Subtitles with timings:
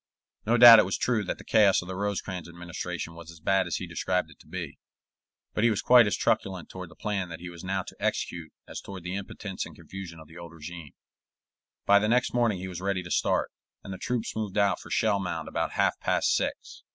[0.47, 3.67] No doubt it was true that the chaos of the Rosecrans administration was as bad
[3.67, 4.79] as he described it to be,
[5.53, 8.51] but he was quite as truculent toward the plan that he was now to execute
[8.67, 10.95] as toward the impotence and confusion of the old régime.
[11.85, 13.51] By the next morning he was ready to start,
[13.83, 16.81] and the troops moved out for Shellmound about half past six.